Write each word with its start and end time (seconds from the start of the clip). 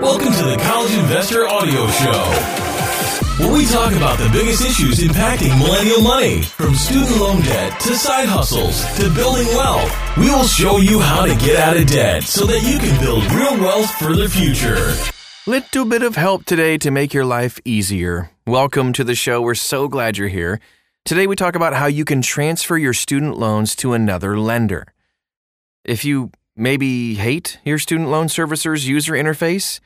Welcome 0.00 0.32
to 0.32 0.44
the 0.44 0.56
College 0.62 0.94
Investor 0.94 1.48
Audio 1.48 1.86
Show 1.88 2.68
where 3.38 3.52
we 3.52 3.66
talk 3.66 3.92
about 3.92 4.18
the 4.18 4.28
biggest 4.30 4.64
issues 4.64 4.98
impacting 4.98 5.56
millennial 5.58 6.02
money, 6.02 6.42
from 6.42 6.74
student 6.74 7.20
loan 7.20 7.40
debt 7.42 7.78
to 7.80 7.94
side 7.94 8.28
hustles 8.28 8.84
to 8.96 9.12
building 9.14 9.46
wealth. 9.48 10.16
We 10.16 10.28
will 10.30 10.46
show 10.46 10.78
you 10.78 10.98
how 10.98 11.24
to 11.24 11.36
get 11.36 11.56
out 11.56 11.76
of 11.76 11.86
debt 11.86 12.24
so 12.24 12.46
that 12.46 12.62
you 12.62 12.78
can 12.78 13.00
build 13.00 13.24
real 13.32 13.56
wealth 13.60 13.90
for 13.92 14.16
the 14.16 14.28
future. 14.28 14.92
Little 15.46 15.84
bit 15.84 16.02
of 16.02 16.16
help 16.16 16.46
today 16.46 16.78
to 16.78 16.90
make 16.90 17.14
your 17.14 17.24
life 17.24 17.60
easier. 17.64 18.30
Welcome 18.46 18.92
to 18.94 19.04
the 19.04 19.14
show. 19.14 19.40
We're 19.40 19.54
so 19.54 19.86
glad 19.86 20.18
you're 20.18 20.28
here. 20.28 20.60
Today 21.04 21.26
we 21.26 21.36
talk 21.36 21.54
about 21.54 21.74
how 21.74 21.86
you 21.86 22.04
can 22.04 22.22
transfer 22.22 22.76
your 22.76 22.92
student 22.92 23.38
loans 23.38 23.76
to 23.76 23.94
another 23.94 24.38
lender. 24.38 24.92
If 25.84 26.04
you 26.04 26.32
maybe 26.58 27.14
hate 27.14 27.58
your 27.64 27.78
student 27.78 28.10
loan 28.10 28.28
servicer's 28.28 28.88
user 28.88 29.12
interface, 29.12 29.80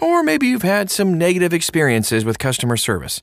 or 0.00 0.22
maybe 0.22 0.46
you've 0.46 0.62
had 0.62 0.90
some 0.90 1.16
negative 1.16 1.54
experiences 1.54 2.24
with 2.24 2.38
customer 2.38 2.76
service. 2.76 3.22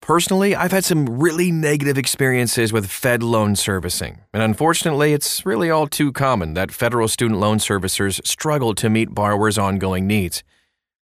Personally, 0.00 0.56
I've 0.56 0.72
had 0.72 0.84
some 0.84 1.06
really 1.20 1.52
negative 1.52 1.96
experiences 1.96 2.72
with 2.72 2.90
Fed 2.90 3.22
loan 3.22 3.54
servicing, 3.54 4.22
and 4.34 4.42
unfortunately, 4.42 5.12
it's 5.12 5.46
really 5.46 5.70
all 5.70 5.86
too 5.86 6.10
common 6.10 6.54
that 6.54 6.72
federal 6.72 7.06
student 7.06 7.38
loan 7.38 7.58
servicers 7.58 8.26
struggle 8.26 8.74
to 8.74 8.90
meet 8.90 9.14
borrowers' 9.14 9.58
ongoing 9.58 10.08
needs. 10.08 10.42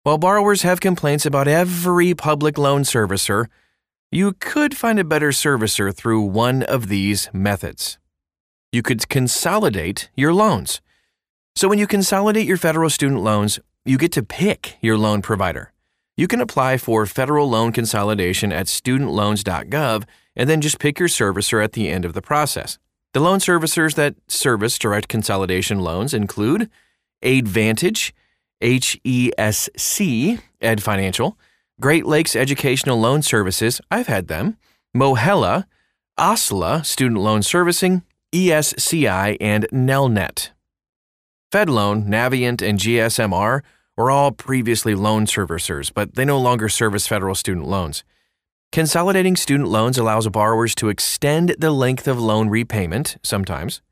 While 0.04 0.18
borrowers 0.18 0.62
have 0.62 0.80
complaints 0.80 1.26
about 1.26 1.48
every 1.48 2.14
public 2.14 2.56
loan 2.56 2.82
servicer, 2.82 3.46
you 4.12 4.34
could 4.34 4.76
find 4.76 5.00
a 5.00 5.04
better 5.04 5.30
servicer 5.30 5.92
through 5.92 6.20
one 6.20 6.62
of 6.62 6.86
these 6.86 7.28
methods. 7.32 7.98
You 8.70 8.82
could 8.82 9.08
consolidate 9.08 10.08
your 10.14 10.32
loans. 10.32 10.80
So, 11.56 11.68
when 11.68 11.78
you 11.78 11.86
consolidate 11.86 12.46
your 12.46 12.56
federal 12.56 12.90
student 12.90 13.22
loans, 13.22 13.60
you 13.84 13.96
get 13.96 14.10
to 14.12 14.24
pick 14.24 14.76
your 14.80 14.98
loan 14.98 15.22
provider. 15.22 15.72
You 16.16 16.26
can 16.26 16.40
apply 16.40 16.78
for 16.78 17.06
federal 17.06 17.48
loan 17.48 17.70
consolidation 17.70 18.52
at 18.52 18.66
studentloans.gov 18.66 20.04
and 20.34 20.50
then 20.50 20.60
just 20.60 20.80
pick 20.80 20.98
your 20.98 21.08
servicer 21.08 21.62
at 21.62 21.72
the 21.72 21.88
end 21.88 22.04
of 22.04 22.12
the 22.12 22.22
process. 22.22 22.78
The 23.12 23.20
loan 23.20 23.38
servicers 23.38 23.94
that 23.94 24.16
service 24.26 24.78
direct 24.78 25.06
consolidation 25.06 25.78
loans 25.78 26.12
include 26.12 26.68
Aidvantage, 27.22 28.12
HESC, 28.60 30.40
Ed 30.60 30.82
Financial, 30.82 31.38
Great 31.80 32.04
Lakes 32.04 32.34
Educational 32.34 32.98
Loan 32.98 33.22
Services, 33.22 33.80
I've 33.90 34.08
had 34.08 34.26
them, 34.26 34.56
Mohela, 34.96 35.66
OSLA 36.18 36.84
Student 36.84 37.20
Loan 37.20 37.42
Servicing, 37.42 38.02
ESCI, 38.32 39.36
and 39.40 39.68
Nelnet. 39.72 40.50
FedLoan, 41.54 42.08
Navient, 42.08 42.60
and 42.68 42.80
GSMR 42.80 43.60
were 43.96 44.10
all 44.10 44.32
previously 44.32 44.96
loan 44.96 45.24
servicers, 45.24 45.88
but 45.94 46.16
they 46.16 46.24
no 46.24 46.36
longer 46.36 46.68
service 46.68 47.06
federal 47.06 47.36
student 47.36 47.68
loans. 47.68 48.02
Consolidating 48.72 49.36
student 49.36 49.68
loans 49.68 49.96
allows 49.96 50.28
borrowers 50.28 50.74
to 50.74 50.88
extend 50.88 51.54
the 51.56 51.70
length 51.70 52.08
of 52.08 52.18
loan 52.18 52.48
repayment, 52.48 53.18
sometimes, 53.22 53.82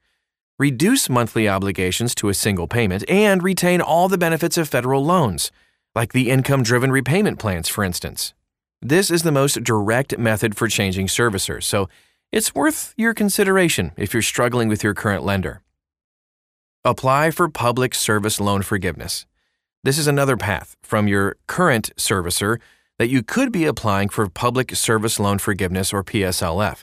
reduce 0.59 1.09
monthly 1.09 1.49
obligations 1.49 2.17
to 2.17 2.29
a 2.29 2.35
single 2.35 2.67
payment, 2.67 3.09
and 3.09 3.45
retain 3.45 3.81
all 3.81 4.09
the 4.09 4.19
benefits 4.19 4.59
of 4.59 4.69
federal 4.69 5.05
loans, 5.05 5.53
like 5.95 6.13
the 6.13 6.31
income 6.31 6.65
driven 6.65 6.91
repayment 6.91 7.39
plans, 7.39 7.69
for 7.69 7.85
instance. 7.85 8.35
This 8.81 9.09
is 9.09 9.23
the 9.23 9.31
most 9.31 9.63
direct 9.63 10.19
method 10.19 10.57
for 10.57 10.67
changing 10.67 11.07
servicers, 11.07 11.63
so 11.63 11.89
it's 12.33 12.57
worth 12.57 12.93
your 12.97 13.15
consideration 13.15 13.93
if 13.97 14.13
you're 14.13 14.21
struggling 14.21 14.67
with 14.67 14.83
your 14.83 14.95
current 14.95 15.23
lender. 15.23 15.63
Apply 16.85 17.31
for 17.31 17.49
public 17.49 17.95
service 17.95 18.41
loan 18.41 18.63
forgiveness. 18.63 19.25
This 19.85 19.99
is 19.99 20.09
another 20.09 20.37
path 20.37 20.75
from 20.83 21.07
your 21.07 21.37
current 21.47 21.95
servicer 21.97 22.59
that 22.99 23.09
you 23.09 23.23
could 23.23 23.53
be 23.53 23.67
applying 23.67 24.09
for 24.09 24.29
Public 24.29 24.75
Service 24.75 25.21
Loan 25.21 25.39
Forgiveness 25.39 25.93
or 25.93 26.03
PSLF. 26.03 26.83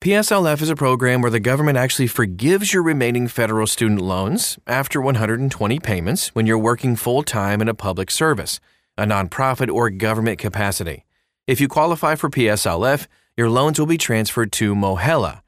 PSLF 0.00 0.60
is 0.62 0.68
a 0.68 0.74
program 0.74 1.22
where 1.22 1.30
the 1.30 1.38
government 1.38 1.78
actually 1.78 2.08
forgives 2.08 2.74
your 2.74 2.82
remaining 2.82 3.28
federal 3.28 3.68
student 3.68 4.00
loans 4.00 4.58
after 4.66 5.00
120 5.00 5.78
payments 5.78 6.34
when 6.34 6.44
you're 6.44 6.58
working 6.58 6.96
full 6.96 7.22
time 7.22 7.62
in 7.62 7.68
a 7.68 7.74
public 7.74 8.10
service, 8.10 8.58
a 8.98 9.04
nonprofit, 9.04 9.72
or 9.72 9.90
government 9.90 10.40
capacity. 10.40 11.04
If 11.46 11.60
you 11.60 11.68
qualify 11.68 12.16
for 12.16 12.30
PSLF, 12.30 13.06
your 13.36 13.48
loans 13.48 13.78
will 13.78 13.86
be 13.86 13.96
transferred 13.96 14.50
to 14.54 14.74
Mohela. 14.74 15.42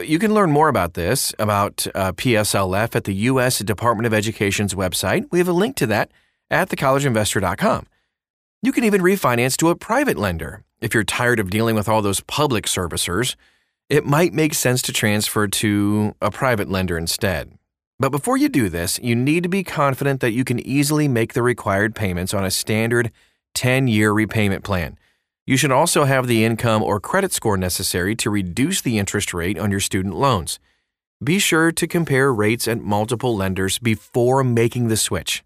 You 0.00 0.18
can 0.18 0.32
learn 0.32 0.50
more 0.50 0.68
about 0.68 0.94
this, 0.94 1.34
about 1.38 1.86
uh, 1.94 2.12
PSLF, 2.12 2.96
at 2.96 3.04
the 3.04 3.14
U.S. 3.14 3.58
Department 3.58 4.06
of 4.06 4.14
Education's 4.14 4.74
website. 4.74 5.26
We 5.30 5.38
have 5.38 5.48
a 5.48 5.52
link 5.52 5.76
to 5.76 5.86
that 5.88 6.10
at 6.50 6.70
thecollegeinvestor.com. 6.70 7.86
You 8.62 8.72
can 8.72 8.84
even 8.84 9.02
refinance 9.02 9.56
to 9.58 9.68
a 9.68 9.76
private 9.76 10.16
lender. 10.16 10.64
If 10.80 10.94
you're 10.94 11.04
tired 11.04 11.40
of 11.40 11.50
dealing 11.50 11.74
with 11.74 11.88
all 11.88 12.00
those 12.00 12.20
public 12.20 12.66
servicers, 12.66 13.36
it 13.88 14.06
might 14.06 14.32
make 14.32 14.54
sense 14.54 14.80
to 14.82 14.92
transfer 14.92 15.46
to 15.46 16.14
a 16.22 16.30
private 16.30 16.70
lender 16.70 16.96
instead. 16.96 17.52
But 17.98 18.10
before 18.10 18.36
you 18.36 18.48
do 18.48 18.68
this, 18.68 18.98
you 19.02 19.14
need 19.14 19.42
to 19.42 19.48
be 19.48 19.62
confident 19.62 20.20
that 20.20 20.32
you 20.32 20.44
can 20.44 20.58
easily 20.60 21.06
make 21.06 21.34
the 21.34 21.42
required 21.42 21.94
payments 21.94 22.32
on 22.32 22.44
a 22.44 22.50
standard 22.50 23.12
10 23.54 23.88
year 23.88 24.12
repayment 24.12 24.64
plan. 24.64 24.98
You 25.44 25.56
should 25.56 25.72
also 25.72 26.04
have 26.04 26.28
the 26.28 26.44
income 26.44 26.82
or 26.82 27.00
credit 27.00 27.32
score 27.32 27.56
necessary 27.56 28.14
to 28.16 28.30
reduce 28.30 28.80
the 28.80 28.98
interest 28.98 29.34
rate 29.34 29.58
on 29.58 29.72
your 29.72 29.80
student 29.80 30.14
loans. 30.14 30.60
Be 31.22 31.38
sure 31.40 31.72
to 31.72 31.86
compare 31.86 32.32
rates 32.32 32.68
at 32.68 32.80
multiple 32.80 33.36
lenders 33.36 33.78
before 33.78 34.44
making 34.44 34.88
the 34.88 34.96
switch. 34.96 35.42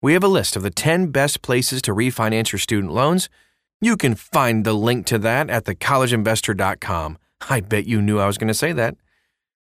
We 0.00 0.14
have 0.14 0.24
a 0.24 0.28
list 0.28 0.56
of 0.56 0.62
the 0.62 0.70
10 0.70 1.08
best 1.08 1.42
places 1.42 1.82
to 1.82 1.94
refinance 1.94 2.52
your 2.52 2.58
student 2.58 2.92
loans. 2.92 3.28
You 3.80 3.96
can 3.96 4.14
find 4.14 4.64
the 4.64 4.72
link 4.72 5.04
to 5.06 5.18
that 5.18 5.50
at 5.50 5.64
thecollegeinvestor.com. 5.64 7.18
I 7.50 7.60
bet 7.60 7.86
you 7.86 8.00
knew 8.00 8.18
I 8.18 8.26
was 8.26 8.38
going 8.38 8.48
to 8.48 8.54
say 8.54 8.72
that. 8.72 8.96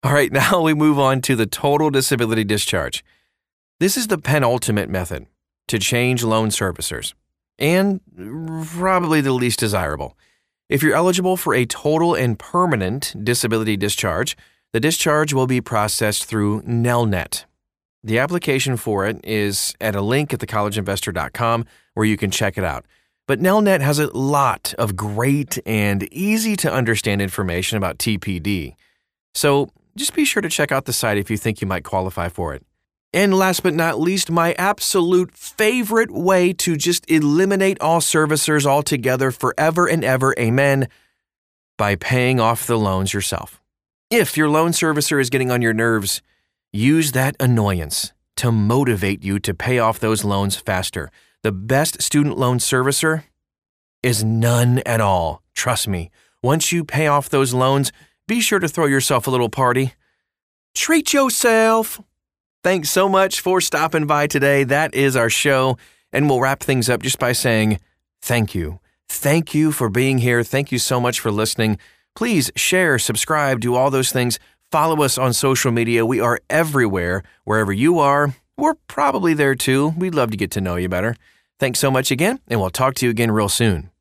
All 0.03 0.13
right, 0.13 0.31
now 0.31 0.61
we 0.61 0.73
move 0.73 0.99
on 0.99 1.21
to 1.21 1.35
the 1.35 1.45
total 1.45 1.89
disability 1.89 2.45
discharge. 2.45 3.03
This 3.79 3.97
is 3.97 4.07
the 4.07 4.17
penultimate 4.17 4.89
method 4.89 5.25
to 5.67 5.79
change 5.79 6.23
loan 6.23 6.49
servicers 6.49 7.13
and 7.57 8.01
probably 8.77 9.21
the 9.21 9.33
least 9.33 9.59
desirable. 9.59 10.17
If 10.69 10.81
you're 10.81 10.95
eligible 10.95 11.37
for 11.37 11.53
a 11.53 11.65
total 11.65 12.15
and 12.15 12.39
permanent 12.39 13.13
disability 13.23 13.77
discharge, 13.77 14.35
the 14.73 14.79
discharge 14.79 15.33
will 15.33 15.47
be 15.47 15.61
processed 15.61 16.25
through 16.25 16.61
Nelnet. 16.63 17.45
The 18.03 18.19
application 18.19 18.77
for 18.77 19.05
it 19.05 19.19
is 19.23 19.73
at 19.79 19.95
a 19.95 20.01
link 20.01 20.33
at 20.33 20.39
thecollegeinvestor.com 20.39 21.65
where 21.93 22.05
you 22.05 22.17
can 22.17 22.31
check 22.31 22.57
it 22.57 22.63
out. 22.63 22.85
But 23.27 23.39
Nelnet 23.39 23.81
has 23.81 23.97
a 23.97 24.07
lot 24.15 24.73
of 24.77 24.95
great 24.95 25.57
and 25.65 26.03
easy 26.13 26.55
to 26.57 26.71
understand 26.71 27.21
information 27.21 27.77
about 27.77 27.97
TPD. 27.97 28.75
So 29.33 29.69
just 29.95 30.13
be 30.13 30.25
sure 30.25 30.41
to 30.41 30.49
check 30.49 30.71
out 30.71 30.85
the 30.85 30.93
site 30.93 31.17
if 31.17 31.31
you 31.31 31.37
think 31.37 31.61
you 31.61 31.67
might 31.67 31.83
qualify 31.83 32.29
for 32.29 32.53
it. 32.53 32.63
And 33.15 33.33
last 33.33 33.63
but 33.63 33.73
not 33.73 33.97
least, 33.97 34.29
my 34.29 34.51
absolute 34.57 35.33
favorite 35.33 36.11
way 36.11 36.51
to 36.51 36.75
just 36.75 37.09
eliminate 37.09 37.79
all 37.79 38.01
servicers 38.01 38.65
altogether 38.65 39.31
forever 39.31 39.87
and 39.87 40.03
ever, 40.03 40.35
amen, 40.37 40.89
by 41.77 41.95
paying 41.95 42.41
off 42.41 42.67
the 42.67 42.77
loans 42.77 43.13
yourself. 43.13 43.61
If 44.11 44.35
your 44.35 44.49
loan 44.49 44.71
servicer 44.71 45.21
is 45.21 45.29
getting 45.29 45.49
on 45.49 45.61
your 45.61 45.73
nerves, 45.73 46.21
use 46.73 47.13
that 47.13 47.37
annoyance 47.39 48.11
to 48.35 48.51
motivate 48.51 49.23
you 49.23 49.39
to 49.39 49.53
pay 49.53 49.79
off 49.79 49.97
those 49.97 50.25
loans 50.25 50.57
faster. 50.57 51.09
The 51.41 51.53
best 51.53 52.01
student 52.01 52.37
loan 52.37 52.57
servicer 52.57 53.23
is 54.03 54.25
none 54.25 54.79
at 54.85 54.99
all. 54.99 55.41
Trust 55.53 55.87
me. 55.87 56.11
Once 56.43 56.73
you 56.73 56.83
pay 56.83 57.07
off 57.07 57.29
those 57.29 57.53
loans, 57.53 57.93
be 58.27 58.41
sure 58.41 58.59
to 58.59 58.67
throw 58.67 58.87
yourself 58.87 59.25
a 59.25 59.31
little 59.31 59.47
party. 59.47 59.93
Treat 60.73 61.13
yourself. 61.13 62.01
Thanks 62.65 62.89
so 62.89 63.07
much 63.07 63.41
for 63.41 63.61
stopping 63.61 64.07
by 64.07 64.25
today. 64.25 64.63
That 64.63 64.95
is 64.95 65.15
our 65.15 65.29
show. 65.29 65.77
And 66.11 66.27
we'll 66.27 66.41
wrap 66.41 66.61
things 66.61 66.89
up 66.89 67.03
just 67.03 67.19
by 67.19 67.31
saying 67.31 67.79
thank 68.23 68.55
you. 68.55 68.79
Thank 69.07 69.53
you 69.53 69.71
for 69.71 69.87
being 69.87 70.17
here. 70.17 70.43
Thank 70.43 70.71
you 70.71 70.79
so 70.79 70.99
much 70.99 71.19
for 71.19 71.29
listening. 71.29 71.77
Please 72.15 72.49
share, 72.55 72.97
subscribe, 72.97 73.59
do 73.59 73.75
all 73.75 73.91
those 73.91 74.11
things. 74.11 74.39
Follow 74.71 75.03
us 75.03 75.15
on 75.19 75.31
social 75.31 75.71
media. 75.71 76.07
We 76.07 76.19
are 76.19 76.41
everywhere. 76.49 77.21
Wherever 77.43 77.71
you 77.71 77.99
are, 77.99 78.33
we're 78.57 78.73
probably 78.87 79.35
there 79.35 79.53
too. 79.53 79.89
We'd 79.89 80.15
love 80.15 80.31
to 80.31 80.37
get 80.37 80.49
to 80.53 80.59
know 80.59 80.75
you 80.75 80.89
better. 80.89 81.15
Thanks 81.59 81.77
so 81.77 81.91
much 81.91 82.09
again, 82.09 82.39
and 82.47 82.59
we'll 82.59 82.71
talk 82.71 82.95
to 82.95 83.05
you 83.05 83.11
again 83.11 83.29
real 83.29 83.47
soon. 83.47 83.91